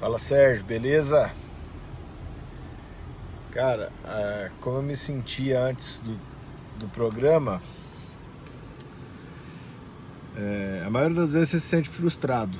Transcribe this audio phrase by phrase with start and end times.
[0.00, 1.28] Fala Sérgio, beleza?
[3.50, 6.16] Cara, é, como eu me sentia antes do,
[6.78, 7.60] do programa,
[10.36, 12.56] é, a maioria das vezes você se sente frustrado,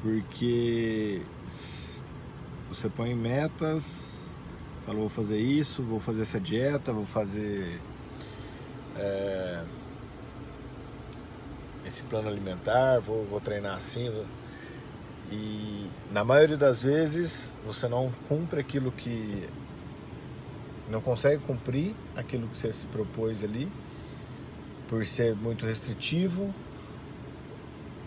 [0.00, 1.22] porque
[2.68, 4.24] você põe metas,
[4.86, 7.80] fala vou fazer isso, vou fazer essa dieta, vou fazer
[8.96, 9.64] é,
[11.84, 14.08] esse plano alimentar, vou, vou treinar assim.
[14.08, 14.24] Vou...
[15.30, 19.48] E na maioria das vezes você não cumpre aquilo que.
[20.90, 23.70] não consegue cumprir aquilo que você se propôs ali,
[24.88, 26.54] por ser muito restritivo,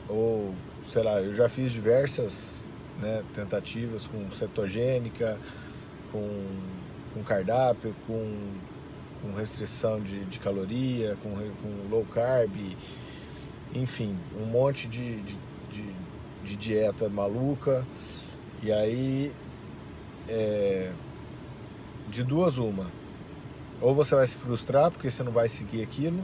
[0.10, 0.54] ou
[0.92, 2.62] sei lá, eu já fiz diversas
[3.00, 5.38] né, tentativas com cetogênica,
[6.12, 6.46] com,
[7.14, 8.38] com cardápio, com,
[9.22, 11.30] com restrição de, de caloria, com,
[11.62, 12.52] com low carb,
[13.74, 15.38] enfim, um monte de, de,
[15.72, 15.96] de,
[16.44, 17.86] de dieta maluca.
[18.64, 19.32] E aí,
[20.28, 20.92] é,
[22.10, 22.88] de duas uma.
[23.82, 26.24] Ou você vai se frustrar porque você não vai seguir aquilo,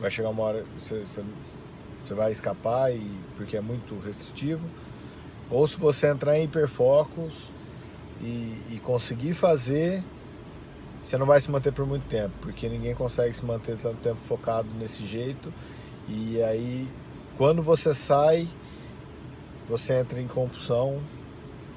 [0.00, 1.22] vai chegar uma hora você, você,
[2.04, 4.66] você vai escapar e, porque é muito restritivo.
[5.48, 7.34] Ou se você entrar em hiperfocos
[8.20, 10.02] e, e conseguir fazer,
[11.02, 14.18] você não vai se manter por muito tempo, porque ninguém consegue se manter tanto tempo
[14.26, 15.52] focado nesse jeito.
[16.08, 16.88] E aí,
[17.36, 18.48] quando você sai,
[19.68, 21.00] você entra em compulsão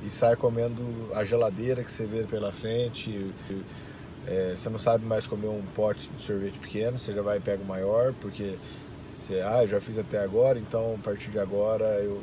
[0.03, 0.81] e sai comendo
[1.13, 3.33] a geladeira que você vê pela frente.
[4.25, 7.41] É, você não sabe mais comer um pote de sorvete pequeno, você já vai e
[7.41, 8.57] pega o maior, porque
[8.97, 12.21] você, ah, eu já fiz até agora, então a partir de agora eu,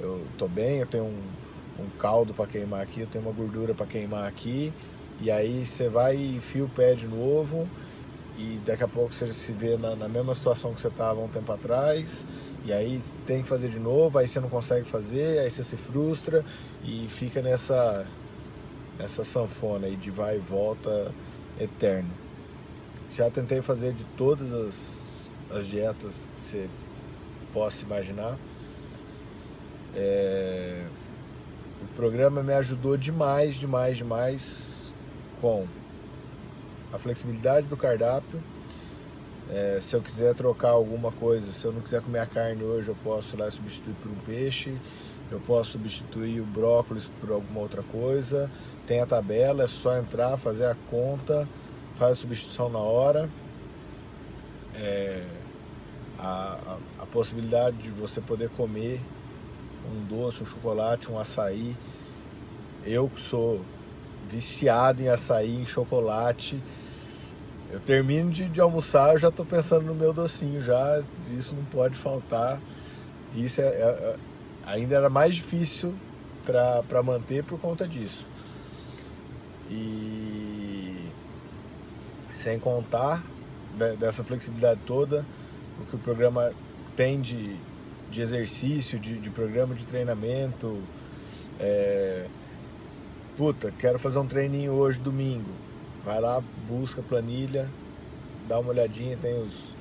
[0.00, 1.22] eu tô bem, eu tenho um,
[1.80, 4.72] um caldo para queimar aqui, eu tenho uma gordura para queimar aqui
[5.20, 7.66] e aí você vai e enfia o pé de novo
[8.36, 11.28] e daqui a pouco você se vê na, na mesma situação que você estava um
[11.28, 12.26] tempo atrás
[12.64, 15.76] e aí tem que fazer de novo, aí você não consegue fazer, aí você se
[15.76, 16.44] frustra
[16.82, 18.06] e fica nessa
[18.98, 21.12] nessa sanfona aí de vai e volta
[21.60, 22.10] eterno.
[23.12, 24.96] Já tentei fazer de todas as,
[25.50, 26.68] as dietas que você
[27.52, 28.36] possa imaginar.
[29.94, 30.84] É...
[31.82, 34.92] O programa me ajudou demais, demais, demais
[35.40, 35.66] com
[36.94, 38.40] a flexibilidade do cardápio.
[39.50, 42.88] É, se eu quiser trocar alguma coisa, se eu não quiser comer a carne hoje,
[42.88, 44.74] eu posso lá substituir por um peixe.
[45.30, 48.50] Eu posso substituir o brócolis por alguma outra coisa.
[48.86, 51.48] Tem a tabela, é só entrar, fazer a conta,
[51.96, 53.28] faz a substituição na hora.
[54.76, 55.24] É,
[56.18, 59.00] a, a, a possibilidade de você poder comer
[59.92, 61.76] um doce, um chocolate, um açaí.
[62.84, 63.62] Eu que sou
[64.28, 66.60] viciado em açaí, em chocolate.
[67.72, 71.02] Eu termino de, de almoçar, eu já estou pensando no meu docinho já,
[71.36, 72.60] isso não pode faltar.
[73.34, 74.16] Isso é, é, é
[74.64, 75.94] ainda era mais difícil
[76.44, 78.26] para manter por conta disso.
[79.70, 81.10] E
[82.34, 83.24] sem contar
[83.98, 85.24] dessa flexibilidade toda,
[85.80, 86.52] o que o programa
[86.94, 87.56] tem de,
[88.10, 90.80] de exercício, de, de programa de treinamento,
[91.58, 92.26] é,
[93.36, 95.50] puta, quero fazer um treininho hoje, domingo.
[96.04, 97.68] Vai lá, busca a planilha,
[98.46, 99.74] dá uma olhadinha, tem os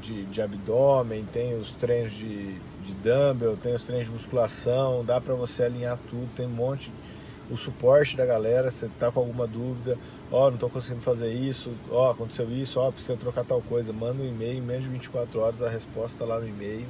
[0.00, 5.20] de, de abdômen, tem os treinos de, de dumbbell, tem os treinos de musculação, dá
[5.20, 6.92] para você alinhar tudo, tem um monte,
[7.50, 9.96] o suporte da galera, você tá com alguma dúvida,
[10.30, 13.44] ó, oh, não tô conseguindo fazer isso, ó, oh, aconteceu isso, ó, oh, precisa trocar
[13.44, 16.46] tal coisa, manda um e-mail, em menos de 24 horas a resposta tá lá no
[16.46, 16.86] e-mail.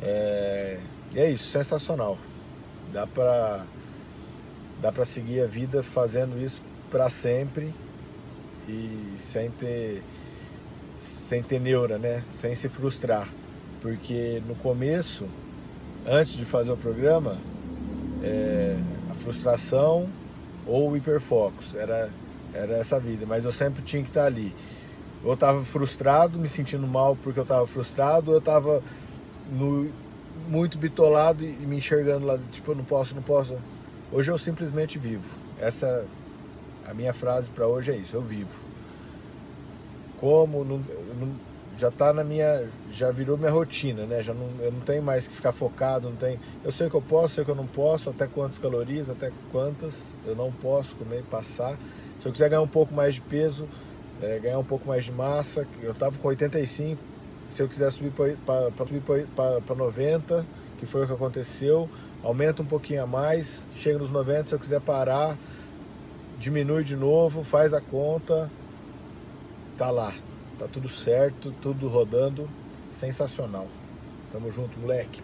[0.00, 0.78] É,
[1.12, 2.18] e é isso, sensacional.
[2.92, 3.64] Dá pra
[4.80, 6.60] dá para seguir a vida fazendo isso
[6.90, 7.74] para sempre
[8.68, 10.02] e sem ter
[10.94, 12.22] sem ter neura, né?
[12.24, 13.28] Sem se frustrar,
[13.82, 15.26] porque no começo,
[16.06, 17.36] antes de fazer o programa,
[18.22, 18.76] é,
[19.10, 20.08] a frustração
[20.64, 22.10] ou o hiperfocus era
[22.54, 24.54] era essa vida, mas eu sempre tinha que estar ali.
[25.22, 28.82] Ou eu estava frustrado, me sentindo mal porque eu estava frustrado, ou eu estava
[30.48, 33.56] muito bitolado e me enxergando lá, tipo, eu não posso, não posso,
[34.12, 35.36] Hoje eu simplesmente vivo.
[35.60, 36.04] Essa
[36.86, 38.60] a minha frase para hoje é isso, eu vivo.
[40.18, 41.34] Como não, não,
[41.78, 44.22] já tá na minha, já virou minha rotina, né?
[44.22, 46.38] Já não, eu não tenho mais que ficar focado, não tem.
[46.64, 50.14] Eu sei que eu posso, sei que eu não posso, até quantas calorias, até quantas
[50.24, 51.76] eu não posso comer, passar.
[52.20, 53.68] Se eu quiser ganhar um pouco mais de peso,
[54.22, 56.98] é, ganhar um pouco mais de massa, eu tava com 85,
[57.50, 60.46] se eu quiser subir para 90,
[60.78, 61.88] que foi o que aconteceu,
[62.22, 65.36] aumenta um pouquinho a mais, chega nos 90, se eu quiser parar,
[66.38, 68.50] diminui de novo, faz a conta,
[69.76, 70.14] tá lá,
[70.58, 72.48] tá tudo certo, tudo rodando,
[72.90, 73.66] sensacional.
[74.32, 75.22] Tamo junto, moleque.